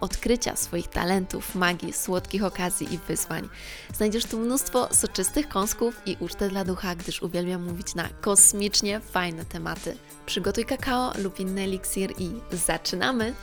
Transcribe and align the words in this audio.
odkrycia 0.00 0.56
swoich 0.56 0.88
talentów, 0.88 1.54
magii, 1.54 1.92
słodkich 1.92 2.44
okazji 2.44 2.94
i 2.94 2.98
wyzwań. 2.98 3.48
Znajdziesz 3.94 4.24
tu 4.24 4.38
mnóstwo 4.38 4.88
soczystych 4.94 5.48
kąsków 5.48 6.02
i 6.06 6.16
ucztę 6.20 6.48
dla 6.48 6.64
ducha, 6.64 6.94
gdyż 6.94 7.22
uwielbiam 7.22 7.64
mówić 7.64 7.94
na 7.94 8.08
kosmicznie 8.20 9.00
fajne 9.00 9.44
tematy. 9.44 9.96
Przygotuj 10.26 10.64
kakao 10.64 11.12
lub 11.18 11.40
inny 11.40 11.62
eliksir 11.62 12.12
i 12.18 12.30
zaczynamy! 12.52 13.34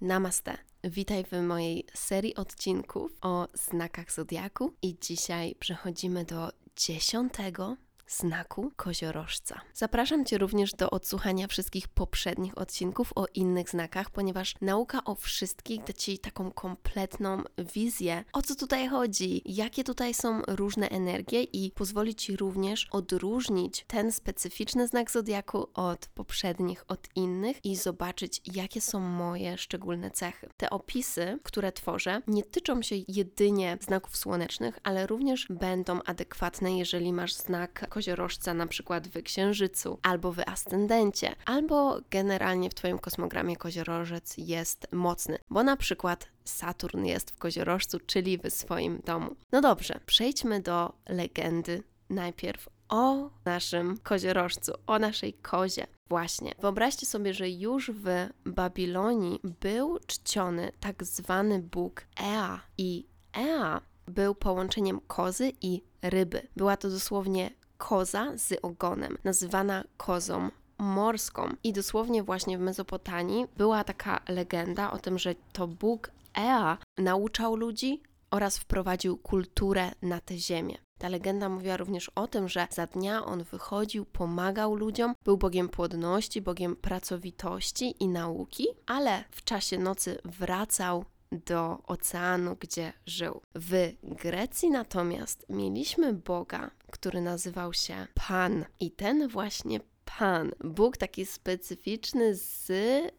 Namaste. 0.00 0.58
Witaj 0.84 1.24
w 1.24 1.42
mojej 1.42 1.86
serii 1.94 2.34
odcinków 2.34 3.12
o 3.20 3.48
znakach 3.54 4.12
zodiaku 4.12 4.74
i 4.82 4.96
dzisiaj 5.00 5.54
przechodzimy 5.54 6.24
do 6.24 6.52
dziesiątego 6.76 7.76
znaku 8.16 8.72
koziorożca. 8.76 9.60
Zapraszam 9.74 10.24
Cię 10.24 10.38
również 10.38 10.72
do 10.72 10.90
odsłuchania 10.90 11.46
wszystkich 11.46 11.88
poprzednich 11.88 12.58
odcinków 12.58 13.12
o 13.14 13.26
innych 13.34 13.70
znakach, 13.70 14.10
ponieważ 14.10 14.54
nauka 14.60 15.04
o 15.04 15.14
wszystkich 15.14 15.84
da 15.84 15.92
Ci 15.92 16.18
taką 16.18 16.50
kompletną 16.50 17.42
wizję, 17.74 18.24
o 18.32 18.42
co 18.42 18.54
tutaj 18.54 18.88
chodzi, 18.88 19.42
jakie 19.44 19.84
tutaj 19.84 20.14
są 20.14 20.42
różne 20.48 20.88
energie 20.88 21.42
i 21.42 21.70
pozwoli 21.70 22.14
Ci 22.14 22.36
również 22.36 22.88
odróżnić 22.90 23.84
ten 23.88 24.12
specyficzny 24.12 24.88
znak 24.88 25.10
zodiaku 25.10 25.66
od 25.74 26.06
poprzednich, 26.06 26.84
od 26.88 27.08
innych 27.16 27.64
i 27.64 27.76
zobaczyć, 27.76 28.40
jakie 28.54 28.80
są 28.80 29.00
moje 29.00 29.58
szczególne 29.58 30.10
cechy. 30.10 30.48
Te 30.56 30.70
opisy, 30.70 31.38
które 31.42 31.72
tworzę, 31.72 32.22
nie 32.26 32.42
tyczą 32.42 32.82
się 32.82 32.96
jedynie 33.08 33.78
znaków 33.80 34.16
słonecznych, 34.16 34.78
ale 34.82 35.06
również 35.06 35.46
będą 35.50 36.02
adekwatne, 36.02 36.78
jeżeli 36.78 37.12
masz 37.12 37.34
znak 37.34 37.88
koziorożca 37.88 38.01
koziorożca 38.02 38.54
na 38.54 38.66
przykład 38.66 39.08
w 39.08 39.22
księżycu, 39.22 39.98
albo 40.02 40.32
w 40.32 40.38
ascendencie, 40.46 41.34
albo 41.44 42.00
generalnie 42.10 42.70
w 42.70 42.74
Twoim 42.74 42.98
kosmogramie 42.98 43.56
koziorożec 43.56 44.34
jest 44.38 44.86
mocny, 44.92 45.38
bo 45.50 45.62
na 45.62 45.76
przykład 45.76 46.28
Saturn 46.44 47.04
jest 47.04 47.30
w 47.30 47.38
koziorożcu, 47.38 47.98
czyli 48.06 48.38
w 48.38 48.50
swoim 48.50 49.00
domu. 49.04 49.36
No 49.52 49.60
dobrze, 49.60 50.00
przejdźmy 50.06 50.60
do 50.60 50.92
legendy 51.08 51.82
najpierw 52.10 52.68
o 52.88 53.30
naszym 53.44 53.98
koziorożcu, 53.98 54.72
o 54.86 54.98
naszej 54.98 55.32
kozie. 55.32 55.86
Właśnie. 56.08 56.54
Wyobraźcie 56.58 57.06
sobie, 57.06 57.34
że 57.34 57.50
już 57.50 57.90
w 57.90 58.28
Babilonii 58.44 59.40
był 59.60 59.98
czciony 60.06 60.72
tak 60.80 61.04
zwany 61.04 61.58
bóg 61.58 62.04
Ea 62.20 62.60
i 62.78 63.06
Ea 63.36 63.80
był 64.06 64.34
połączeniem 64.34 65.00
kozy 65.06 65.52
i 65.60 65.82
ryby. 66.02 66.48
Była 66.56 66.76
to 66.76 66.90
dosłownie 66.90 67.50
koza 67.88 68.32
z 68.36 68.58
ogonem, 68.62 69.18
nazywana 69.24 69.84
kozą 69.96 70.50
morską. 70.78 71.48
I 71.64 71.72
dosłownie 71.72 72.22
właśnie 72.22 72.58
w 72.58 72.60
Mezopotamii 72.60 73.46
była 73.56 73.84
taka 73.84 74.20
legenda 74.28 74.90
o 74.90 74.98
tym, 74.98 75.18
że 75.18 75.34
to 75.52 75.66
Bóg 75.66 76.10
Ea 76.36 76.78
nauczał 76.98 77.56
ludzi 77.56 78.02
oraz 78.30 78.58
wprowadził 78.58 79.16
kulturę 79.16 79.90
na 80.02 80.20
tę 80.20 80.38
ziemię. 80.38 80.78
Ta 80.98 81.08
legenda 81.08 81.48
mówiła 81.48 81.76
również 81.76 82.08
o 82.08 82.26
tym, 82.28 82.48
że 82.48 82.66
za 82.70 82.86
dnia 82.86 83.24
on 83.24 83.44
wychodził, 83.44 84.04
pomagał 84.04 84.74
ludziom, 84.74 85.14
był 85.24 85.36
bogiem 85.36 85.68
płodności, 85.68 86.42
bogiem 86.42 86.76
pracowitości 86.76 87.94
i 88.00 88.08
nauki, 88.08 88.66
ale 88.86 89.24
w 89.30 89.44
czasie 89.44 89.78
nocy 89.78 90.18
wracał 90.24 91.04
do 91.32 91.78
oceanu, 91.86 92.56
gdzie 92.60 92.92
żył. 93.06 93.40
W 93.54 93.92
Grecji 94.02 94.70
natomiast 94.70 95.46
mieliśmy 95.48 96.12
Boga, 96.12 96.70
który 97.02 97.20
nazywał 97.20 97.72
się 97.72 98.06
Pan. 98.14 98.64
I 98.80 98.90
ten 98.90 99.28
właśnie 99.28 99.80
Pan, 100.18 100.50
Bóg 100.64 100.96
taki 100.96 101.26
specyficzny 101.26 102.34
z 102.34 102.72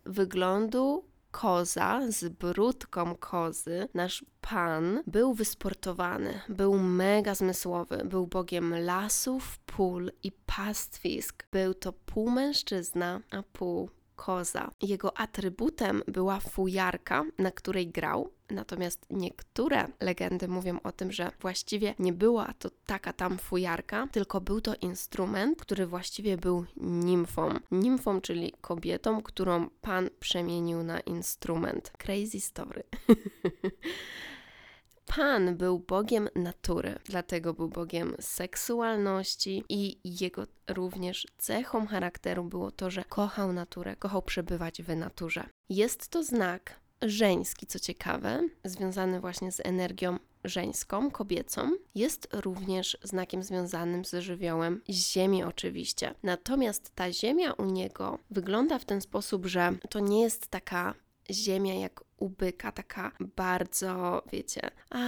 wyglądu 0.05 1.05
koza, 1.31 2.01
z 2.09 2.29
brudką 2.29 3.16
kozy, 3.16 3.88
nasz 3.94 4.25
Pan 4.41 5.03
był 5.07 5.33
wysportowany, 5.33 6.39
był 6.49 6.79
mega 6.79 7.35
zmysłowy, 7.35 8.01
był 8.05 8.27
bogiem 8.27 8.75
lasów, 8.75 9.59
pól 9.59 10.11
i 10.23 10.31
pastwisk. 10.31 11.45
Był 11.51 11.73
to 11.73 11.94
pół 11.94 12.29
mężczyzna, 12.29 13.21
a 13.31 13.44
pół 13.44 13.89
koza. 14.16 14.72
Jego 14.81 15.18
atrybutem 15.18 16.03
była 16.07 16.40
fujarka, 16.40 17.24
na 17.38 17.51
której 17.51 17.88
grał. 17.88 18.31
Natomiast 18.50 19.06
niektóre 19.09 19.88
legendy 20.00 20.47
mówią 20.47 20.79
o 20.84 20.91
tym, 20.91 21.12
że 21.12 21.31
właściwie 21.41 21.96
nie 22.00 22.13
była 22.13 22.53
to 22.59 22.69
taka 22.85 23.13
tam 23.13 23.38
fujarka, 23.38 24.07
tylko 24.12 24.41
był 24.41 24.62
to 24.62 24.75
instrument, 24.81 25.62
który 25.62 25.88
właściwie 25.88 26.38
był 26.38 26.66
nimfą. 26.78 27.50
Nimfą, 27.72 28.22
czyli 28.22 28.53
kobietą, 28.62 29.22
którą 29.22 29.69
pan 29.81 30.09
przemienił 30.19 30.84
na 30.84 31.00
instrument. 31.00 31.91
Crazy 31.97 32.40
story. 32.40 32.84
Pan 35.16 35.57
był 35.57 35.79
bogiem 35.79 36.29
natury, 36.35 37.00
dlatego 37.06 37.53
był 37.53 37.69
bogiem 37.69 38.16
seksualności 38.19 39.63
i 39.69 39.97
jego 40.03 40.44
również 40.68 41.28
cechą 41.38 41.88
charakteru 41.88 42.44
było 42.44 42.72
to, 42.72 42.90
że 42.90 43.03
kochał 43.03 43.53
naturę, 43.53 43.96
kochał 43.96 44.22
przebywać 44.22 44.81
w 44.81 44.96
naturze. 44.96 45.50
Jest 45.69 46.07
to 46.07 46.24
znak 46.24 46.79
żeński, 47.01 47.68
co 47.68 47.79
ciekawe, 47.79 48.41
związany 48.63 49.19
właśnie 49.19 49.51
z 49.51 49.59
energią 49.59 50.19
żeńską, 50.44 51.12
kobiecą, 51.12 51.72
jest 51.95 52.28
również 52.31 52.97
znakiem 53.03 53.44
związanym 53.44 54.06
z 54.06 54.12
żywiołem 54.24 54.81
Ziemi, 54.90 55.44
oczywiście. 55.44 56.13
Natomiast 56.24 56.91
ta 56.95 57.12
Ziemia 57.12 57.53
u 57.53 57.66
niego 57.66 58.19
wygląda 58.31 58.80
w 58.80 58.85
ten 58.85 59.01
sposób, 59.01 59.45
że 59.45 59.74
to 59.90 60.00
nie 60.00 60.22
jest 60.22 60.47
taka 60.47 60.94
Ziemia 61.33 61.73
jak 61.73 62.03
u 62.17 62.29
byka, 62.29 62.71
taka 62.71 63.11
bardzo, 63.35 64.23
wiecie, 64.31 64.71
a, 64.89 65.01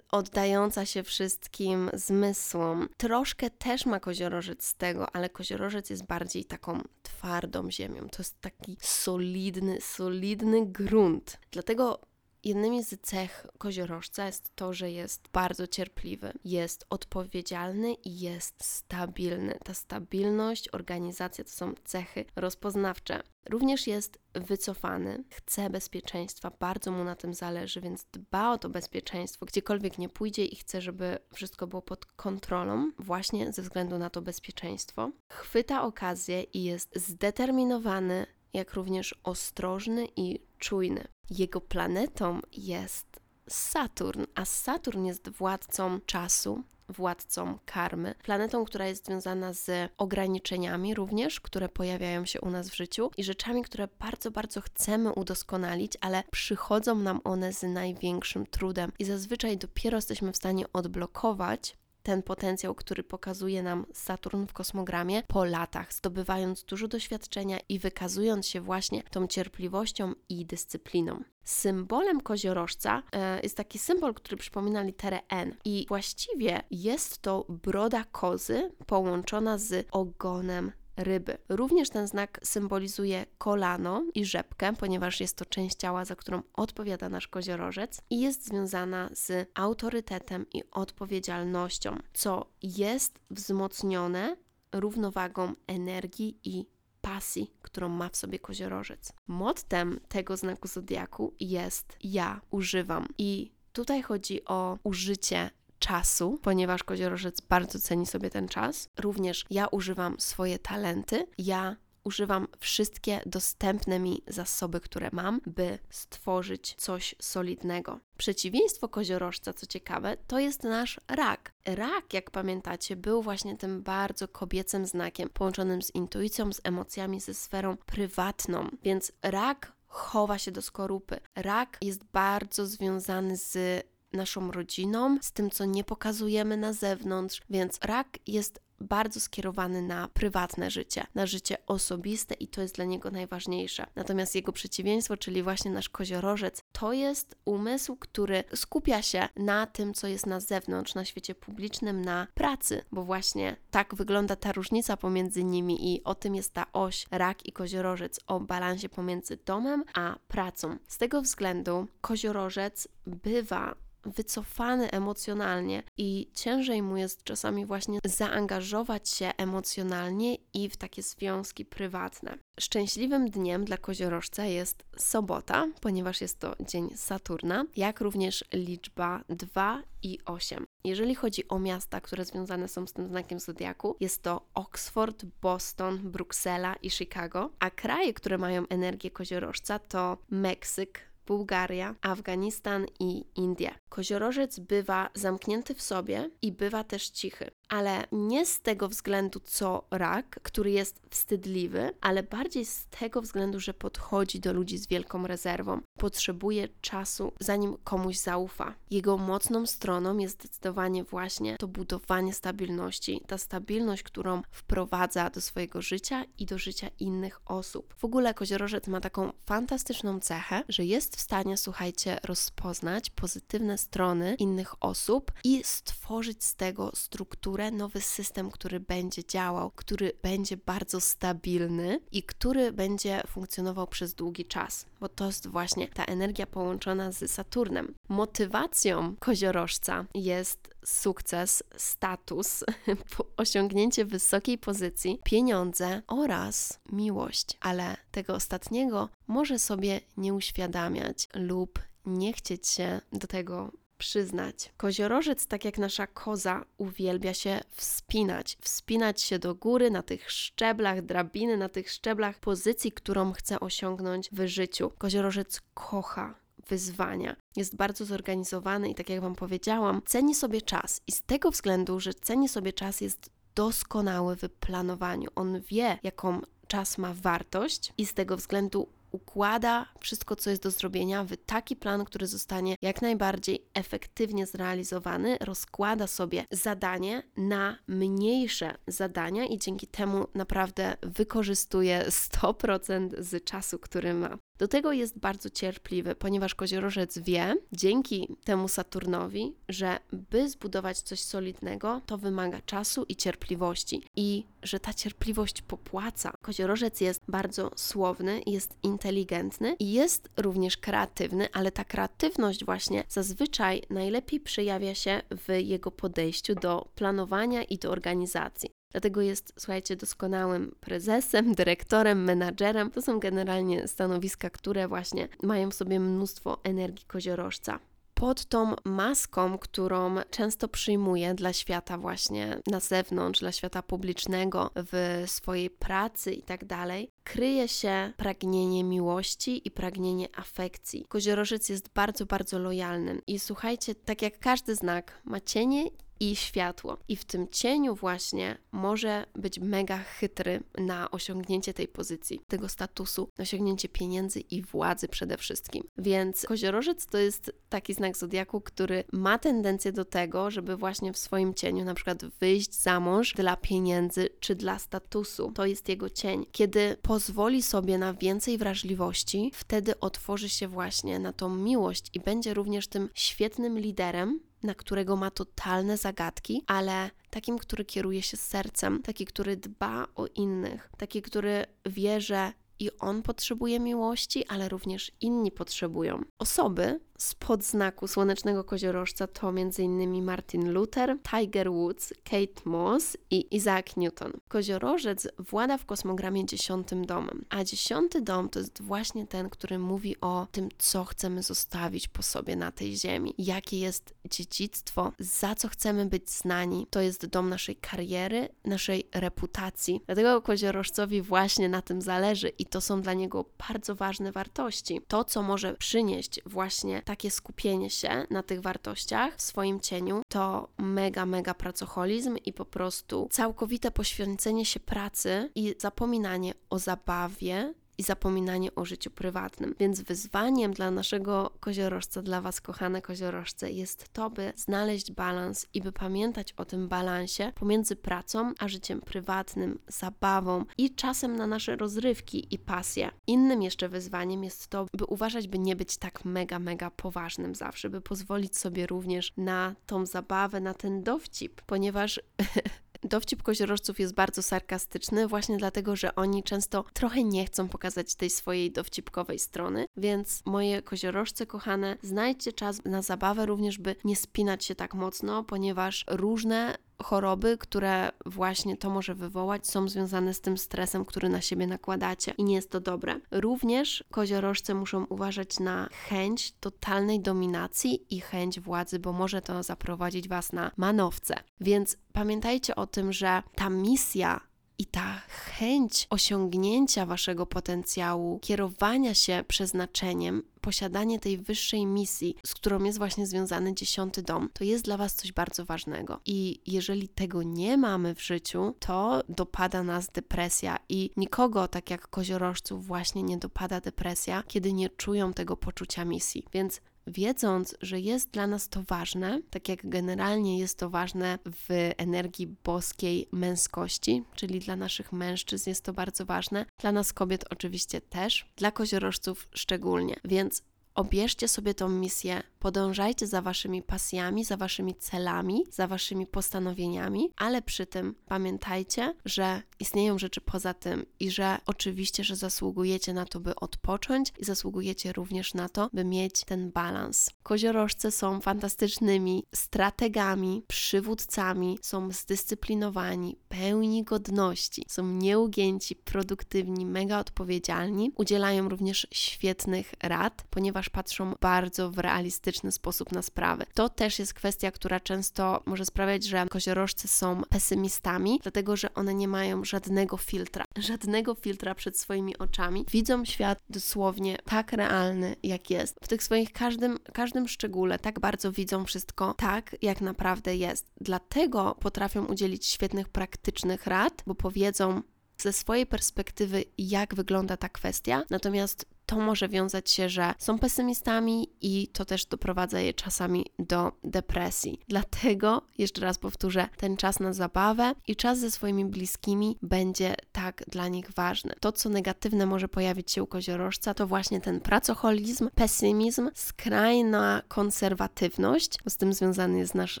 oddająca 0.10 0.86
się 0.86 1.02
wszystkim 1.02 1.90
zmysłom. 1.94 2.88
Troszkę 2.96 3.50
też 3.50 3.86
ma 3.86 4.00
koziorożec 4.00 4.64
z 4.64 4.74
tego, 4.74 5.16
ale 5.16 5.28
koziorożec 5.28 5.90
jest 5.90 6.06
bardziej 6.06 6.44
taką 6.44 6.82
twardą 7.02 7.70
ziemią. 7.70 8.08
To 8.08 8.16
jest 8.18 8.40
taki 8.40 8.76
solidny, 8.80 9.80
solidny 9.80 10.66
grunt. 10.66 11.38
Dlatego 11.50 12.00
Jednymi 12.44 12.84
z 12.84 13.00
cech 13.00 13.46
koziorożca 13.58 14.26
jest 14.26 14.56
to, 14.56 14.72
że 14.72 14.90
jest 14.90 15.28
bardzo 15.32 15.66
cierpliwy, 15.66 16.32
jest 16.44 16.86
odpowiedzialny 16.90 17.94
i 17.94 18.20
jest 18.20 18.64
stabilny. 18.64 19.58
Ta 19.64 19.74
stabilność, 19.74 20.68
organizacja 20.72 21.44
to 21.44 21.50
są 21.50 21.74
cechy 21.84 22.24
rozpoznawcze. 22.36 23.22
Również 23.50 23.86
jest 23.86 24.18
wycofany, 24.34 25.24
chce 25.30 25.70
bezpieczeństwa, 25.70 26.50
bardzo 26.60 26.90
mu 26.92 27.04
na 27.04 27.16
tym 27.16 27.34
zależy, 27.34 27.80
więc 27.80 28.06
dba 28.12 28.52
o 28.52 28.58
to 28.58 28.68
bezpieczeństwo, 28.68 29.46
gdziekolwiek 29.46 29.98
nie 29.98 30.08
pójdzie 30.08 30.44
i 30.44 30.56
chce, 30.56 30.80
żeby 30.80 31.18
wszystko 31.34 31.66
było 31.66 31.82
pod 31.82 32.06
kontrolą, 32.06 32.92
właśnie 32.98 33.52
ze 33.52 33.62
względu 33.62 33.98
na 33.98 34.10
to 34.10 34.22
bezpieczeństwo. 34.22 35.10
Chwyta 35.32 35.82
okazję 35.82 36.42
i 36.42 36.64
jest 36.64 36.90
zdeterminowany, 36.96 38.26
jak 38.52 38.74
również 38.74 39.14
ostrożny 39.22 40.08
i 40.16 40.40
czujny. 40.58 41.13
Jego 41.30 41.60
planetą 41.60 42.40
jest 42.52 43.20
Saturn, 43.48 44.24
a 44.34 44.44
Saturn 44.44 45.04
jest 45.04 45.28
władcą 45.28 46.00
czasu, 46.00 46.62
władcą 46.88 47.58
karmy, 47.64 48.14
planetą, 48.22 48.64
która 48.64 48.86
jest 48.86 49.06
związana 49.06 49.52
z 49.52 49.92
ograniczeniami 49.98 50.94
również, 50.94 51.40
które 51.40 51.68
pojawiają 51.68 52.26
się 52.26 52.40
u 52.40 52.50
nas 52.50 52.70
w 52.70 52.76
życiu 52.76 53.10
i 53.16 53.24
rzeczami, 53.24 53.62
które 53.62 53.88
bardzo, 53.98 54.30
bardzo 54.30 54.60
chcemy 54.60 55.12
udoskonalić, 55.12 55.92
ale 56.00 56.22
przychodzą 56.30 56.94
nam 56.94 57.20
one 57.24 57.52
z 57.52 57.62
największym 57.62 58.46
trudem. 58.46 58.92
I 58.98 59.04
zazwyczaj 59.04 59.58
dopiero 59.58 59.98
jesteśmy 59.98 60.32
w 60.32 60.36
stanie 60.36 60.64
odblokować 60.72 61.76
ten 62.04 62.22
potencjał, 62.22 62.74
który 62.74 63.02
pokazuje 63.02 63.62
nam 63.62 63.86
Saturn 63.92 64.46
w 64.46 64.52
kosmogramie 64.52 65.22
po 65.28 65.44
latach, 65.44 65.94
zdobywając 65.94 66.64
dużo 66.64 66.88
doświadczenia 66.88 67.58
i 67.68 67.78
wykazując 67.78 68.46
się 68.46 68.60
właśnie 68.60 69.02
tą 69.02 69.26
cierpliwością 69.26 70.12
i 70.28 70.46
dyscypliną. 70.46 71.24
Symbolem 71.44 72.20
koziorożca 72.20 73.02
e, 73.12 73.40
jest 73.40 73.56
taki 73.56 73.78
symbol, 73.78 74.14
który 74.14 74.36
przypomina 74.36 74.82
literę 74.82 75.20
N 75.28 75.54
i 75.64 75.86
właściwie 75.88 76.62
jest 76.70 77.18
to 77.18 77.46
broda 77.48 78.04
kozy 78.12 78.72
połączona 78.86 79.58
z 79.58 79.86
ogonem 79.90 80.72
ryby. 80.96 81.38
Również 81.48 81.90
ten 81.90 82.06
znak 82.06 82.40
symbolizuje 82.42 83.26
kolano 83.38 84.04
i 84.14 84.24
rzepkę, 84.24 84.72
ponieważ 84.72 85.20
jest 85.20 85.36
to 85.36 85.44
część 85.44 85.76
ciała, 85.76 86.04
za 86.04 86.16
którą 86.16 86.42
odpowiada 86.54 87.08
nasz 87.08 87.28
koziorożec 87.28 88.00
i 88.10 88.20
jest 88.20 88.48
związana 88.48 89.10
z 89.12 89.50
autorytetem 89.54 90.46
i 90.52 90.62
odpowiedzialnością, 90.70 91.98
co 92.14 92.46
jest 92.62 93.18
wzmocnione 93.30 94.36
równowagą 94.72 95.52
energii 95.66 96.38
i 96.44 96.66
pasji, 97.00 97.50
którą 97.62 97.88
ma 97.88 98.08
w 98.08 98.16
sobie 98.16 98.38
koziorożec. 98.38 99.12
Mottem 99.26 100.00
tego 100.08 100.36
znaku 100.36 100.68
zodiaku 100.68 101.34
jest 101.40 101.96
ja 102.02 102.40
używam 102.50 103.08
i 103.18 103.52
tutaj 103.72 104.02
chodzi 104.02 104.44
o 104.44 104.78
użycie 104.84 105.50
czasu, 105.78 106.38
ponieważ 106.42 106.84
koziorożec 106.84 107.40
bardzo 107.40 107.78
ceni 107.78 108.06
sobie 108.06 108.30
ten 108.30 108.48
czas. 108.48 108.88
Również 109.00 109.44
ja 109.50 109.66
używam 109.66 110.20
swoje 110.20 110.58
talenty, 110.58 111.26
ja 111.38 111.76
używam 112.04 112.48
wszystkie 112.58 113.20
dostępne 113.26 113.98
mi 113.98 114.22
zasoby, 114.26 114.80
które 114.80 115.08
mam, 115.12 115.40
by 115.46 115.78
stworzyć 115.90 116.74
coś 116.78 117.14
solidnego. 117.22 118.00
Przeciwieństwo 118.16 118.88
koziorożca, 118.88 119.52
co 119.52 119.66
ciekawe, 119.66 120.16
to 120.26 120.38
jest 120.38 120.62
nasz 120.62 121.00
rak. 121.08 121.52
Rak, 121.66 122.14
jak 122.14 122.30
pamiętacie, 122.30 122.96
był 122.96 123.22
właśnie 123.22 123.56
tym 123.56 123.82
bardzo 123.82 124.28
kobiecym 124.28 124.86
znakiem, 124.86 125.28
połączonym 125.28 125.82
z 125.82 125.94
intuicją, 125.94 126.52
z 126.52 126.60
emocjami, 126.64 127.20
ze 127.20 127.34
sferą 127.34 127.76
prywatną. 127.76 128.68
Więc 128.82 129.12
rak 129.22 129.72
chowa 129.86 130.38
się 130.38 130.52
do 130.52 130.62
skorupy. 130.62 131.20
Rak 131.34 131.78
jest 131.82 132.04
bardzo 132.04 132.66
związany 132.66 133.36
z 133.36 133.84
naszą 134.14 134.50
rodziną, 134.50 135.18
z 135.22 135.32
tym, 135.32 135.50
co 135.50 135.64
nie 135.64 135.84
pokazujemy 135.84 136.56
na 136.56 136.72
zewnątrz, 136.72 137.42
więc 137.50 137.78
rak 137.82 138.18
jest 138.26 138.60
bardzo 138.80 139.20
skierowany 139.20 139.82
na 139.82 140.08
prywatne 140.08 140.70
życie, 140.70 141.06
na 141.14 141.26
życie 141.26 141.56
osobiste 141.66 142.34
i 142.34 142.48
to 142.48 142.62
jest 142.62 142.74
dla 142.74 142.84
niego 142.84 143.10
najważniejsze. 143.10 143.86
Natomiast 143.96 144.34
jego 144.34 144.52
przeciwieństwo, 144.52 145.16
czyli 145.16 145.42
właśnie 145.42 145.70
nasz 145.70 145.88
koziorożec, 145.88 146.62
to 146.72 146.92
jest 146.92 147.36
umysł, 147.44 147.96
który 147.96 148.44
skupia 148.54 149.02
się 149.02 149.28
na 149.36 149.66
tym, 149.66 149.94
co 149.94 150.06
jest 150.06 150.26
na 150.26 150.40
zewnątrz, 150.40 150.94
na 150.94 151.04
świecie 151.04 151.34
publicznym, 151.34 152.04
na 152.04 152.26
pracy, 152.34 152.84
bo 152.92 153.04
właśnie 153.04 153.56
tak 153.70 153.94
wygląda 153.94 154.36
ta 154.36 154.52
różnica 154.52 154.96
pomiędzy 154.96 155.44
nimi 155.44 155.94
i 155.94 156.04
o 156.04 156.14
tym 156.14 156.34
jest 156.34 156.52
ta 156.52 156.72
oś 156.72 157.06
rak 157.10 157.46
i 157.46 157.52
koziorożec, 157.52 158.20
o 158.26 158.40
balansie 158.40 158.88
pomiędzy 158.88 159.38
domem 159.46 159.84
a 159.94 160.16
pracą. 160.28 160.76
Z 160.88 160.98
tego 160.98 161.22
względu 161.22 161.86
koziorożec 162.00 162.88
bywa 163.06 163.74
wycofany 164.06 164.90
emocjonalnie 164.90 165.82
i 165.98 166.30
ciężej 166.34 166.82
mu 166.82 166.96
jest 166.96 167.24
czasami 167.24 167.66
właśnie 167.66 167.98
zaangażować 168.04 169.08
się 169.08 169.30
emocjonalnie 169.36 170.36
i 170.54 170.68
w 170.68 170.76
takie 170.76 171.02
związki 171.02 171.64
prywatne. 171.64 172.38
Szczęśliwym 172.60 173.30
dniem 173.30 173.64
dla 173.64 173.76
koziorożca 173.76 174.44
jest 174.44 174.84
sobota, 174.96 175.66
ponieważ 175.80 176.20
jest 176.20 176.40
to 176.40 176.56
dzień 176.60 176.90
Saturna, 176.96 177.64
jak 177.76 178.00
również 178.00 178.44
liczba 178.52 179.24
2 179.28 179.82
i 180.02 180.18
8. 180.24 180.64
Jeżeli 180.84 181.14
chodzi 181.14 181.48
o 181.48 181.58
miasta, 181.58 182.00
które 182.00 182.24
związane 182.24 182.68
są 182.68 182.86
z 182.86 182.92
tym 182.92 183.08
znakiem 183.08 183.40
zodiaku, 183.40 183.96
jest 184.00 184.22
to 184.22 184.46
Oxford, 184.54 185.24
Boston, 185.42 185.98
Bruksela 186.10 186.74
i 186.76 186.90
Chicago, 186.90 187.50
a 187.58 187.70
kraje, 187.70 188.14
które 188.14 188.38
mają 188.38 188.66
energię 188.68 189.10
koziorożca 189.10 189.78
to 189.78 190.18
Meksyk, 190.30 191.13
Bułgaria, 191.26 191.94
Afganistan 192.02 192.86
i 193.00 193.24
Indie. 193.36 193.74
Koziorożec 193.88 194.58
bywa 194.58 195.10
zamknięty 195.14 195.74
w 195.74 195.82
sobie 195.82 196.30
i 196.42 196.52
bywa 196.52 196.84
też 196.84 197.08
cichy 197.10 197.50
ale 197.74 198.06
nie 198.12 198.46
z 198.46 198.60
tego 198.60 198.88
względu, 198.88 199.40
co 199.40 199.84
rak, 199.90 200.40
który 200.42 200.70
jest 200.70 201.00
wstydliwy, 201.10 201.92
ale 202.00 202.22
bardziej 202.22 202.64
z 202.64 202.86
tego 202.86 203.22
względu, 203.22 203.60
że 203.60 203.74
podchodzi 203.74 204.40
do 204.40 204.52
ludzi 204.52 204.78
z 204.78 204.86
wielką 204.86 205.26
rezerwą, 205.26 205.80
potrzebuje 205.98 206.68
czasu, 206.80 207.32
zanim 207.40 207.76
komuś 207.84 208.18
zaufa. 208.18 208.74
Jego 208.90 209.16
mocną 209.18 209.66
stroną 209.66 210.18
jest 210.18 210.34
zdecydowanie 210.42 211.04
właśnie 211.04 211.56
to 211.56 211.68
budowanie 211.68 212.32
stabilności, 212.32 213.20
ta 213.26 213.38
stabilność, 213.38 214.02
którą 214.02 214.42
wprowadza 214.50 215.30
do 215.30 215.40
swojego 215.40 215.82
życia 215.82 216.24
i 216.38 216.46
do 216.46 216.58
życia 216.58 216.88
innych 217.00 217.40
osób. 217.46 217.94
W 217.98 218.04
ogóle 218.04 218.34
koziorożec 218.34 218.86
ma 218.86 219.00
taką 219.00 219.32
fantastyczną 219.46 220.20
cechę, 220.20 220.62
że 220.68 220.84
jest 220.84 221.16
w 221.16 221.20
stanie, 221.20 221.56
słuchajcie, 221.56 222.18
rozpoznać 222.24 223.10
pozytywne 223.10 223.78
strony 223.78 224.34
innych 224.38 224.82
osób 224.82 225.32
i 225.44 225.62
stworzyć 225.64 226.44
z 226.44 226.54
tego 226.54 226.90
strukturę, 226.94 227.63
nowy 227.70 228.00
system, 228.00 228.50
który 228.50 228.80
będzie 228.80 229.24
działał, 229.24 229.70
który 229.70 230.12
będzie 230.22 230.56
bardzo 230.56 231.00
stabilny 231.00 232.00
i 232.12 232.22
który 232.22 232.72
będzie 232.72 233.22
funkcjonował 233.26 233.86
przez 233.86 234.14
długi 234.14 234.44
czas, 234.44 234.86
bo 235.00 235.08
to 235.08 235.26
jest 235.26 235.46
właśnie 235.46 235.88
ta 235.88 236.04
energia 236.04 236.46
połączona 236.46 237.12
z 237.12 237.30
Saturnem. 237.30 237.94
Motywacją 238.08 239.16
koziorożca 239.20 240.04
jest 240.14 240.74
sukces, 240.84 241.62
status, 241.76 242.64
osiągnięcie 243.36 244.04
wysokiej 244.04 244.58
pozycji, 244.58 245.18
pieniądze 245.24 246.02
oraz 246.06 246.80
miłość, 246.92 247.46
ale 247.60 247.96
tego 248.10 248.34
ostatniego 248.34 249.08
może 249.26 249.58
sobie 249.58 250.00
nie 250.16 250.34
uświadamiać 250.34 251.28
lub 251.34 251.78
nie 252.06 252.32
chcieć 252.32 252.68
się 252.68 253.00
do 253.12 253.26
tego 253.26 253.72
przyznać. 253.98 254.72
Koziorożec, 254.76 255.46
tak 255.46 255.64
jak 255.64 255.78
nasza 255.78 256.06
koza, 256.06 256.64
uwielbia 256.78 257.34
się 257.34 257.60
wspinać. 257.70 258.58
Wspinać 258.60 259.22
się 259.22 259.38
do 259.38 259.54
góry 259.54 259.90
na 259.90 260.02
tych 260.02 260.30
szczeblach 260.30 261.02
drabiny, 261.02 261.56
na 261.56 261.68
tych 261.68 261.90
szczeblach 261.90 262.38
pozycji, 262.38 262.92
którą 262.92 263.32
chce 263.32 263.60
osiągnąć 263.60 264.30
w 264.32 264.46
życiu. 264.46 264.92
Koziorożec 264.98 265.60
kocha 265.74 266.34
wyzwania. 266.68 267.36
Jest 267.56 267.76
bardzo 267.76 268.04
zorganizowany 268.04 268.90
i 268.90 268.94
tak 268.94 269.10
jak 269.10 269.20
Wam 269.20 269.34
powiedziałam, 269.34 270.02
ceni 270.06 270.34
sobie 270.34 270.62
czas. 270.62 271.00
I 271.06 271.12
z 271.12 271.22
tego 271.22 271.50
względu, 271.50 272.00
że 272.00 272.14
ceni 272.14 272.48
sobie 272.48 272.72
czas, 272.72 273.00
jest 273.00 273.30
doskonały 273.54 274.36
w 274.36 274.48
planowaniu. 274.48 275.28
On 275.34 275.60
wie, 275.60 275.98
jaką 276.02 276.40
czas 276.68 276.98
ma 276.98 277.14
wartość 277.14 277.92
i 277.98 278.06
z 278.06 278.14
tego 278.14 278.36
względu 278.36 278.88
układa 279.14 279.86
wszystko, 280.00 280.36
co 280.36 280.50
jest 280.50 280.62
do 280.62 280.70
zrobienia, 280.70 281.24
w 281.24 281.36
taki 281.46 281.76
plan, 281.76 282.04
który 282.04 282.26
zostanie 282.26 282.76
jak 282.82 283.02
najbardziej 283.02 283.66
efektywnie 283.74 284.46
zrealizowany, 284.46 285.36
rozkłada 285.40 286.06
sobie 286.06 286.44
zadanie 286.50 287.22
na 287.36 287.78
mniejsze 287.88 288.74
zadania 288.86 289.44
i 289.44 289.58
dzięki 289.58 289.86
temu 289.86 290.26
naprawdę 290.34 290.96
wykorzystuje 291.02 292.04
100% 292.08 293.10
z 293.18 293.44
czasu, 293.44 293.78
który 293.78 294.14
ma. 294.14 294.38
Do 294.58 294.68
tego 294.68 294.92
jest 294.92 295.18
bardzo 295.18 295.50
cierpliwy, 295.50 296.14
ponieważ 296.14 296.54
koziorożec 296.54 297.18
wie, 297.18 297.56
dzięki 297.72 298.28
temu 298.44 298.68
Saturnowi, 298.68 299.54
że 299.68 299.98
by 300.12 300.48
zbudować 300.48 300.98
coś 300.98 301.20
solidnego, 301.20 302.00
to 302.06 302.18
wymaga 302.18 302.60
czasu 302.60 303.04
i 303.08 303.16
cierpliwości 303.16 304.02
i 304.16 304.44
że 304.62 304.80
ta 304.80 304.94
cierpliwość 304.94 305.62
popłaca. 305.62 306.32
Koziorożec 306.42 307.00
jest 307.00 307.20
bardzo 307.28 307.70
słowny, 307.76 308.40
jest 308.46 308.76
inteligentny 308.82 309.76
i 309.78 309.92
jest 309.92 310.28
również 310.36 310.76
kreatywny, 310.76 311.48
ale 311.52 311.72
ta 311.72 311.84
kreatywność 311.84 312.64
właśnie 312.64 313.04
zazwyczaj 313.08 313.82
najlepiej 313.90 314.40
przejawia 314.40 314.94
się 314.94 315.22
w 315.30 315.52
jego 315.62 315.90
podejściu 315.90 316.54
do 316.54 316.88
planowania 316.94 317.62
i 317.62 317.78
do 317.78 317.90
organizacji. 317.90 318.70
Dlatego 318.94 319.20
jest, 319.20 319.52
słuchajcie, 319.58 319.96
doskonałym 319.96 320.74
prezesem, 320.80 321.54
dyrektorem, 321.60 322.24
menadżerem. 322.24 322.90
To 322.90 323.02
są 323.02 323.20
generalnie 323.20 323.88
stanowiska, 323.88 324.50
które 324.50 324.88
właśnie 324.88 325.28
mają 325.42 325.70
w 325.70 325.74
sobie 325.74 326.00
mnóstwo 326.00 326.60
energii 326.64 327.06
koziorożca 327.06 327.78
pod 328.14 328.44
tą 328.44 328.74
maską, 328.84 329.58
którą 329.58 330.16
często 330.30 330.68
przyjmuje 330.68 331.34
dla 331.34 331.52
świata 331.52 331.98
właśnie 331.98 332.60
na 332.66 332.80
zewnątrz, 332.80 333.40
dla 333.40 333.52
świata 333.52 333.82
publicznego, 333.82 334.70
w 334.76 335.24
swojej 335.26 335.70
pracy 335.70 336.32
i 336.32 336.42
tak 336.42 336.64
dalej, 336.64 337.10
kryje 337.24 337.68
się 337.68 338.12
pragnienie 338.16 338.84
miłości 338.84 339.68
i 339.68 339.70
pragnienie 339.70 340.28
afekcji. 340.36 341.04
Koziorożec 341.08 341.68
jest 341.68 341.88
bardzo, 341.94 342.26
bardzo 342.26 342.58
lojalny 342.58 343.20
i 343.26 343.38
słuchajcie, 343.38 343.94
tak 343.94 344.22
jak 344.22 344.38
każdy 344.38 344.74
znak 344.74 345.20
ma 345.24 345.40
cienie 345.40 345.84
i 346.20 346.36
światło. 346.36 346.98
I 347.08 347.16
w 347.16 347.24
tym 347.24 347.48
cieniu 347.48 347.94
właśnie 347.94 348.58
może 348.72 349.26
być 349.34 349.58
mega 349.58 349.98
chytry 349.98 350.62
na 350.78 351.10
osiągnięcie 351.10 351.74
tej 351.74 351.88
pozycji, 351.88 352.40
tego 352.48 352.68
statusu, 352.68 353.28
osiągnięcie 353.38 353.88
pieniędzy 353.88 354.40
i 354.40 354.62
władzy 354.62 355.08
przede 355.08 355.36
wszystkim. 355.36 355.82
Więc 355.98 356.46
koziorożec 356.46 357.06
to 357.06 357.18
jest 357.18 357.52
taki 357.68 357.94
znak 357.94 358.16
zodiaku, 358.16 358.60
który 358.60 359.04
ma 359.12 359.38
tendencję 359.38 359.92
do 359.92 360.04
tego, 360.04 360.50
żeby 360.50 360.76
właśnie 360.76 361.12
w 361.12 361.18
swoim 361.18 361.54
cieniu 361.54 361.84
na 361.84 361.94
przykład 361.94 362.24
wyjść 362.24 362.74
za 362.74 363.00
mąż 363.00 363.32
dla 363.32 363.56
pieniędzy 363.56 364.28
czy 364.40 364.54
dla 364.54 364.78
statusu. 364.78 365.52
To 365.54 365.66
jest 365.66 365.88
jego 365.88 366.10
cień. 366.10 366.46
Kiedy 366.52 366.96
pozwoli 367.02 367.62
sobie 367.62 367.98
na 367.98 368.14
więcej 368.14 368.58
wrażliwości, 368.58 369.50
wtedy 369.54 370.00
otworzy 370.00 370.48
się 370.48 370.68
właśnie 370.68 371.18
na 371.18 371.32
tą 371.32 371.56
miłość 371.56 372.10
i 372.14 372.20
będzie 372.20 372.54
również 372.54 372.88
tym 372.88 373.08
świetnym 373.14 373.78
liderem, 373.78 374.40
na 374.64 374.74
którego 374.74 375.16
ma 375.16 375.30
totalne 375.30 375.96
zagadki, 375.96 376.62
ale 376.66 377.10
takim, 377.30 377.58
który 377.58 377.84
kieruje 377.84 378.22
się 378.22 378.36
sercem, 378.36 379.02
taki, 379.02 379.26
który 379.26 379.56
dba 379.56 380.06
o 380.14 380.26
innych, 380.26 380.90
taki, 380.98 381.22
który 381.22 381.66
wie, 381.86 382.20
że 382.20 382.52
i 382.78 382.90
on 382.98 383.22
potrzebuje 383.22 383.80
miłości, 383.80 384.46
ale 384.48 384.68
również 384.68 385.12
inni 385.20 385.50
potrzebują. 385.50 386.22
Osoby 386.38 387.00
spod 387.18 387.64
znaku 387.64 388.08
słonecznego 388.08 388.64
koziorożca 388.64 389.26
to 389.26 389.48
m.in. 389.48 390.24
Martin 390.24 390.72
Luther, 390.72 391.16
Tiger 391.30 391.70
Woods, 391.70 392.12
Kate 392.24 392.62
Moss 392.64 393.16
i 393.30 393.56
Isaac 393.56 393.96
Newton. 393.96 394.32
Koziorożec 394.48 395.28
włada 395.38 395.78
w 395.78 395.84
kosmogramie 395.84 396.46
dziesiątym 396.46 397.04
domem, 397.06 397.44
a 397.50 397.64
dziesiąty 397.64 398.20
dom 398.20 398.48
to 398.48 398.58
jest 398.58 398.82
właśnie 398.82 399.26
ten, 399.26 399.50
który 399.50 399.78
mówi 399.78 400.20
o 400.20 400.46
tym, 400.52 400.68
co 400.78 401.04
chcemy 401.04 401.42
zostawić 401.42 402.08
po 402.08 402.22
sobie 402.22 402.56
na 402.56 402.72
tej 402.72 402.96
ziemi, 402.96 403.34
jakie 403.38 403.80
jest 403.80 404.14
dziedzictwo, 404.30 405.12
za 405.18 405.54
co 405.54 405.68
chcemy 405.68 406.06
być 406.06 406.30
znani. 406.30 406.86
To 406.90 407.00
jest 407.00 407.26
dom 407.26 407.48
naszej 407.48 407.76
kariery, 407.76 408.48
naszej 408.64 409.08
reputacji. 409.14 410.00
Dlatego 410.06 410.42
koziorożcowi 410.42 411.22
właśnie 411.22 411.68
na 411.68 411.82
tym 411.82 412.02
zależy 412.02 412.48
i 412.64 412.66
to 412.66 412.80
są 412.80 413.02
dla 413.02 413.14
niego 413.14 413.44
bardzo 413.68 413.94
ważne 413.94 414.32
wartości. 414.32 415.00
To, 415.08 415.24
co 415.24 415.42
może 415.42 415.74
przynieść 415.74 416.40
właśnie 416.46 417.02
takie 417.02 417.30
skupienie 417.30 417.90
się 417.90 418.26
na 418.30 418.42
tych 418.42 418.60
wartościach 418.60 419.36
w 419.36 419.42
swoim 419.42 419.80
cieniu, 419.80 420.22
to 420.28 420.68
mega, 420.78 421.26
mega 421.26 421.54
pracoholizm 421.54 422.36
i 422.44 422.52
po 422.52 422.64
prostu 422.64 423.28
całkowite 423.30 423.90
poświęcenie 423.90 424.64
się 424.64 424.80
pracy 424.80 425.50
i 425.54 425.74
zapominanie 425.78 426.54
o 426.70 426.78
zabawie, 426.78 427.74
i 427.98 428.02
zapominanie 428.02 428.74
o 428.74 428.84
życiu 428.84 429.10
prywatnym. 429.10 429.74
Więc 429.78 430.00
wyzwaniem 430.00 430.72
dla 430.72 430.90
naszego 430.90 431.50
koziorożca, 431.60 432.22
dla 432.22 432.40
Was, 432.40 432.60
kochane 432.60 433.02
koziorożce, 433.02 433.70
jest 433.70 434.12
to, 434.12 434.30
by 434.30 434.52
znaleźć 434.56 435.12
balans 435.12 435.66
i 435.74 435.80
by 435.80 435.92
pamiętać 435.92 436.52
o 436.52 436.64
tym 436.64 436.88
balansie 436.88 437.52
pomiędzy 437.54 437.96
pracą 437.96 438.52
a 438.58 438.68
życiem 438.68 439.00
prywatnym, 439.00 439.78
zabawą 439.88 440.64
i 440.78 440.94
czasem 440.94 441.36
na 441.36 441.46
nasze 441.46 441.76
rozrywki 441.76 442.54
i 442.54 442.58
pasje. 442.58 443.10
Innym 443.26 443.62
jeszcze 443.62 443.88
wyzwaniem 443.88 444.44
jest 444.44 444.68
to, 444.68 444.86
by 444.96 445.04
uważać, 445.04 445.48
by 445.48 445.58
nie 445.58 445.76
być 445.76 445.96
tak 445.96 446.24
mega, 446.24 446.58
mega 446.58 446.90
poważnym 446.90 447.54
zawsze, 447.54 447.90
by 447.90 448.00
pozwolić 448.00 448.58
sobie 448.58 448.86
również 448.86 449.32
na 449.36 449.74
tą 449.86 450.06
zabawę, 450.06 450.60
na 450.60 450.74
ten 450.74 451.02
dowcip, 451.02 451.62
ponieważ 451.62 452.20
Dowcip 453.04 453.42
koziorożców 453.42 454.00
jest 454.00 454.14
bardzo 454.14 454.42
sarkastyczny, 454.42 455.28
właśnie 455.28 455.56
dlatego, 455.56 455.96
że 455.96 456.14
oni 456.14 456.42
często 456.42 456.84
trochę 456.92 457.24
nie 457.24 457.46
chcą 457.46 457.68
pokazać 457.68 458.14
tej 458.14 458.30
swojej 458.30 458.72
dowcipkowej 458.72 459.38
strony, 459.38 459.86
więc 459.96 460.42
moje 460.46 460.82
koziorożce 460.82 461.46
kochane, 461.46 461.96
znajdźcie 462.02 462.52
czas 462.52 462.84
na 462.84 463.02
zabawę 463.02 463.46
również, 463.46 463.78
by 463.78 463.96
nie 464.04 464.16
spinać 464.16 464.64
się 464.64 464.74
tak 464.74 464.94
mocno, 464.94 465.44
ponieważ 465.44 466.04
różne 466.08 466.76
choroby, 467.02 467.58
które 467.58 468.10
właśnie 468.26 468.76
to 468.76 468.90
może 468.90 469.14
wywołać, 469.14 469.66
są 469.66 469.88
związane 469.88 470.34
z 470.34 470.40
tym 470.40 470.58
stresem, 470.58 471.04
który 471.04 471.28
na 471.28 471.40
siebie 471.40 471.66
nakładacie 471.66 472.32
i 472.38 472.44
nie 472.44 472.54
jest 472.54 472.70
to 472.70 472.80
dobre. 472.80 473.20
Również 473.30 474.04
koziorożce 474.10 474.74
muszą 474.74 475.04
uważać 475.04 475.60
na 475.60 475.88
chęć 476.08 476.52
totalnej 476.52 477.20
dominacji 477.20 478.06
i 478.10 478.20
chęć 478.20 478.60
władzy, 478.60 478.98
bo 478.98 479.12
może 479.12 479.42
to 479.42 479.62
zaprowadzić 479.62 480.28
Was 480.28 480.52
na 480.52 480.70
manowce. 480.76 481.34
Więc 481.60 481.96
pamiętajcie 482.12 482.76
o 482.76 482.86
tym, 482.86 483.12
że 483.12 483.42
ta 483.54 483.70
misja 483.70 484.40
i 484.78 484.86
ta 484.86 485.22
chęć 485.28 486.06
osiągnięcia 486.10 487.06
waszego 487.06 487.46
potencjału, 487.46 488.38
kierowania 488.38 489.14
się 489.14 489.44
przeznaczeniem, 489.48 490.42
posiadanie 490.60 491.18
tej 491.18 491.38
wyższej 491.38 491.86
misji, 491.86 492.36
z 492.46 492.54
którą 492.54 492.84
jest 492.84 492.98
właśnie 492.98 493.26
związany 493.26 493.74
dziesiąty 493.74 494.22
dom, 494.22 494.48
to 494.52 494.64
jest 494.64 494.84
dla 494.84 494.96
was 494.96 495.14
coś 495.14 495.32
bardzo 495.32 495.64
ważnego. 495.64 496.20
I 496.26 496.60
jeżeli 496.66 497.08
tego 497.08 497.42
nie 497.42 497.76
mamy 497.76 498.14
w 498.14 498.22
życiu, 498.22 498.74
to 498.78 499.22
dopada 499.28 499.82
nas 499.82 500.08
depresja 500.08 500.76
i 500.88 501.10
nikogo, 501.16 501.68
tak 501.68 501.90
jak 501.90 502.08
koziorożców, 502.08 502.86
właśnie 502.86 503.22
nie 503.22 503.38
dopada 503.38 503.80
depresja, 503.80 504.42
kiedy 504.48 504.72
nie 504.72 504.88
czują 504.88 505.32
tego 505.32 505.56
poczucia 505.56 506.04
misji. 506.04 506.44
Więc 506.52 506.80
wiedząc, 507.06 507.76
że 507.80 508.00
jest 508.00 508.30
dla 508.30 508.46
nas 508.46 508.68
to 508.68 508.82
ważne, 508.82 509.40
tak 509.50 509.68
jak 509.68 509.88
generalnie 509.88 510.58
jest 510.58 510.78
to 510.78 510.90
ważne 510.90 511.38
w 511.44 511.92
energii 511.96 512.46
boskiej 512.46 513.28
męskości, 513.32 514.24
czyli 514.34 514.60
dla 514.60 514.76
naszych 514.76 515.12
mężczyzn 515.12 515.70
jest 515.70 515.84
to 515.84 515.92
bardzo 515.92 516.26
ważne, 516.26 516.66
dla 516.78 516.92
nas 516.92 517.12
kobiet 517.12 517.44
oczywiście 517.50 518.00
też, 518.00 518.46
dla 518.56 518.70
koziorożców 518.70 519.48
szczególnie. 519.54 520.16
Więc 520.24 520.62
obierzcie 520.94 521.48
sobie 521.48 521.74
tą 521.74 521.88
misję 521.88 522.42
podążajcie 522.64 523.26
za 523.26 523.42
waszymi 523.42 523.82
pasjami, 523.82 524.44
za 524.44 524.56
waszymi 524.56 524.94
celami, 524.94 525.64
za 525.70 525.86
waszymi 525.86 526.26
postanowieniami, 526.26 527.30
ale 527.36 527.62
przy 527.62 527.86
tym 527.86 528.14
pamiętajcie, 528.26 529.14
że 529.24 529.62
istnieją 529.80 530.18
rzeczy 530.18 530.40
poza 530.40 530.74
tym 530.74 531.06
i 531.20 531.30
że 531.30 531.58
oczywiście, 531.66 532.24
że 532.24 532.36
zasługujecie 532.36 533.14
na 533.14 533.26
to, 533.26 533.40
by 533.40 533.54
odpocząć 533.54 534.32
i 534.38 534.44
zasługujecie 534.44 535.12
również 535.12 535.54
na 535.54 535.68
to, 535.68 535.90
by 535.92 536.04
mieć 536.04 536.44
ten 536.44 536.70
balans. 536.70 537.30
Koziorożce 537.42 538.10
są 538.10 538.40
fantastycznymi 538.40 539.44
strategami, 539.54 540.62
przywódcami, 540.68 541.78
są 541.82 542.10
zdyscyplinowani, 542.10 543.36
pełni 543.48 544.04
godności, 544.04 544.84
są 544.88 545.06
nieugięci, 545.06 545.96
produktywni, 545.96 546.86
mega 546.86 547.18
odpowiedzialni, 547.18 548.12
udzielają 548.16 548.68
również 548.68 549.06
świetnych 549.12 549.94
rad, 550.02 550.44
ponieważ 550.50 550.88
patrzą 550.88 551.34
bardzo 551.40 551.90
w 551.90 551.98
realistyczny 551.98 552.53
sposób 552.72 553.12
na 553.12 553.22
sprawy. 553.22 553.66
To 553.74 553.88
też 553.88 554.18
jest 554.18 554.34
kwestia, 554.34 554.70
która 554.70 555.00
często 555.00 555.62
może 555.66 555.84
sprawiać, 555.84 556.24
że 556.24 556.46
koziorożcy 556.50 557.08
są 557.08 557.42
pesymistami, 557.48 558.40
dlatego 558.42 558.76
że 558.76 558.94
one 558.94 559.14
nie 559.14 559.28
mają 559.28 559.64
żadnego 559.64 560.16
filtra, 560.16 560.64
żadnego 560.76 561.34
filtra 561.34 561.74
przed 561.74 561.98
swoimi 561.98 562.38
oczami. 562.38 562.84
Widzą 562.90 563.24
świat 563.24 563.58
dosłownie 563.70 564.38
tak 564.44 564.72
realny, 564.72 565.36
jak 565.42 565.70
jest. 565.70 565.98
W 566.02 566.08
tych 566.08 566.22
swoich 566.22 566.52
każdym, 566.52 566.98
każdym 567.12 567.48
szczególe 567.48 567.98
tak 567.98 568.20
bardzo 568.20 568.52
widzą 568.52 568.84
wszystko 568.84 569.34
tak, 569.36 569.76
jak 569.82 570.00
naprawdę 570.00 570.56
jest. 570.56 570.86
Dlatego 571.00 571.76
potrafią 571.80 572.24
udzielić 572.24 572.66
świetnych, 572.66 573.08
praktycznych 573.08 573.86
rad, 573.86 574.22
bo 574.26 574.34
powiedzą, 574.34 575.02
ze 575.38 575.52
swojej 575.52 575.86
perspektywy, 575.86 576.64
jak 576.78 577.14
wygląda 577.14 577.56
ta 577.56 577.68
kwestia, 577.68 578.24
natomiast 578.30 578.86
to 579.06 579.18
może 579.18 579.48
wiązać 579.48 579.90
się, 579.90 580.08
że 580.08 580.34
są 580.38 580.58
pesymistami 580.58 581.48
i 581.60 581.88
to 581.88 582.04
też 582.04 582.26
doprowadza 582.26 582.80
je 582.80 582.94
czasami 582.94 583.46
do 583.58 583.92
depresji. 584.04 584.80
Dlatego, 584.88 585.62
jeszcze 585.78 586.00
raz 586.00 586.18
powtórzę, 586.18 586.68
ten 586.76 586.96
czas 586.96 587.20
na 587.20 587.32
zabawę 587.32 587.94
i 588.08 588.16
czas 588.16 588.38
ze 588.38 588.50
swoimi 588.50 588.84
bliskimi 588.84 589.58
będzie 589.62 590.14
tak 590.32 590.64
dla 590.68 590.88
nich 590.88 591.10
ważny. 591.10 591.54
To, 591.60 591.72
co 591.72 591.88
negatywne 591.88 592.46
może 592.46 592.68
pojawić 592.68 593.12
się 593.12 593.22
u 593.22 593.26
koziorożca, 593.26 593.94
to 593.94 594.06
właśnie 594.06 594.40
ten 594.40 594.60
pracoholizm, 594.60 595.50
pesymizm, 595.54 596.30
skrajna 596.34 597.42
konserwatywność, 597.48 598.78
bo 598.84 598.90
z 598.90 598.96
tym 598.96 599.14
związany 599.14 599.58
jest 599.58 599.74
nasz 599.74 600.00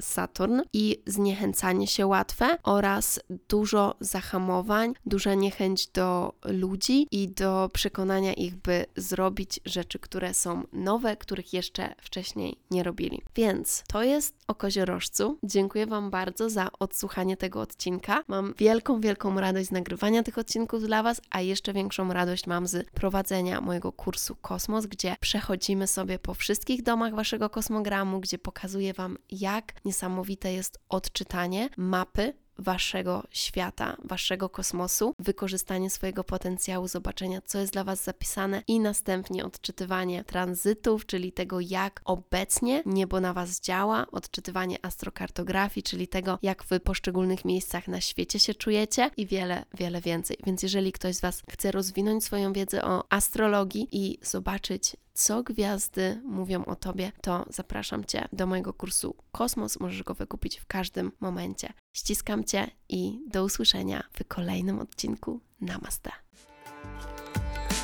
Saturn 0.00 0.60
i 0.72 1.02
zniechęcanie 1.06 1.86
się 1.86 2.06
łatwe 2.06 2.58
oraz 2.62 3.20
dużo 3.48 3.94
zahamowań, 4.00 4.94
duża 5.06 5.34
niechęć 5.34 5.86
do 5.86 6.34
ludzi 6.44 7.06
i 7.10 7.28
do 7.28 7.70
przekonania 7.72 8.32
ich, 8.32 8.56
by 8.56 8.81
zrobić 8.96 9.60
rzeczy, 9.64 9.98
które 9.98 10.34
są 10.34 10.62
nowe, 10.72 11.16
których 11.16 11.52
jeszcze 11.52 11.94
wcześniej 11.98 12.56
nie 12.70 12.82
robili. 12.82 13.22
Więc 13.34 13.84
to 13.88 14.02
jest 14.02 14.34
o 14.48 14.54
koziorożcu. 14.54 15.38
Dziękuję 15.42 15.86
Wam 15.86 16.10
bardzo 16.10 16.50
za 16.50 16.68
odsłuchanie 16.78 17.36
tego 17.36 17.60
odcinka. 17.60 18.24
Mam 18.28 18.54
wielką, 18.58 19.00
wielką 19.00 19.40
radość 19.40 19.68
z 19.68 19.70
nagrywania 19.70 20.22
tych 20.22 20.38
odcinków 20.38 20.82
dla 20.82 21.02
Was, 21.02 21.20
a 21.30 21.40
jeszcze 21.40 21.72
większą 21.72 22.12
radość 22.12 22.46
mam 22.46 22.66
z 22.66 22.90
prowadzenia 22.90 23.60
mojego 23.60 23.92
kursu 23.92 24.34
Kosmos, 24.34 24.86
gdzie 24.86 25.16
przechodzimy 25.20 25.86
sobie 25.86 26.18
po 26.18 26.34
wszystkich 26.34 26.82
domach 26.82 27.14
Waszego 27.14 27.50
kosmogramu, 27.50 28.20
gdzie 28.20 28.38
pokazuję 28.38 28.92
Wam, 28.92 29.18
jak 29.30 29.84
niesamowite 29.84 30.52
jest 30.52 30.78
odczytanie 30.88 31.68
mapy 31.76 32.34
waszego 32.62 33.22
świata, 33.30 33.96
waszego 34.04 34.48
kosmosu, 34.48 35.14
wykorzystanie 35.18 35.90
swojego 35.90 36.24
potencjału, 36.24 36.88
zobaczenia, 36.88 37.40
co 37.44 37.58
jest 37.58 37.72
dla 37.72 37.84
was 37.84 38.04
zapisane 38.04 38.62
i 38.68 38.80
następnie 38.80 39.44
odczytywanie 39.44 40.24
tranzytów, 40.24 41.06
czyli 41.06 41.32
tego, 41.32 41.60
jak 41.60 42.00
obecnie 42.04 42.82
niebo 42.86 43.20
na 43.20 43.32
was 43.32 43.60
działa, 43.60 44.06
odczytywanie 44.12 44.78
astrokartografii, 44.82 45.84
czyli 45.84 46.08
tego, 46.08 46.38
jak 46.42 46.64
w 46.64 46.80
poszczególnych 46.80 47.44
miejscach 47.44 47.88
na 47.88 48.00
świecie 48.00 48.38
się 48.38 48.54
czujecie 48.54 49.10
i 49.16 49.26
wiele, 49.26 49.64
wiele 49.74 50.00
więcej. 50.00 50.36
Więc 50.46 50.62
jeżeli 50.62 50.92
ktoś 50.92 51.14
z 51.14 51.20
was 51.20 51.42
chce 51.50 51.70
rozwinąć 51.70 52.24
swoją 52.24 52.52
wiedzę 52.52 52.84
o 52.84 53.04
astrologii 53.12 53.88
i 53.92 54.18
zobaczyć, 54.22 54.96
co 55.14 55.42
gwiazdy 55.42 56.20
mówią 56.24 56.64
o 56.64 56.76
tobie, 56.76 57.12
to 57.20 57.46
zapraszam 57.50 58.04
cię 58.04 58.28
do 58.32 58.46
mojego 58.46 58.72
kursu 58.72 59.14
Kosmos. 59.32 59.80
Możesz 59.80 60.02
go 60.02 60.14
wykupić 60.14 60.58
w 60.58 60.66
każdym 60.66 61.12
momencie. 61.20 61.72
Ściskam 61.92 62.44
cię 62.44 62.70
i 62.88 63.20
do 63.28 63.44
usłyszenia 63.44 64.04
w 64.12 64.24
kolejnym 64.28 64.80
odcinku. 64.80 65.40
Namaste. 65.60 66.10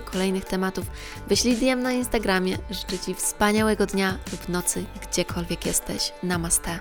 kolejnych 0.00 0.44
tematów, 0.44 0.86
wyślij 1.28 1.56
DM 1.56 1.82
na 1.82 1.92
Instagramie. 1.92 2.58
Życzę 2.70 2.98
Ci 2.98 3.14
wspaniałego 3.14 3.86
dnia 3.86 4.18
lub 4.32 4.48
nocy, 4.48 4.84
gdziekolwiek 5.02 5.66
jesteś. 5.66 6.12
Namaste. 6.22 6.80